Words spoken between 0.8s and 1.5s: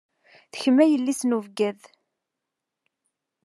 ay yelli-s n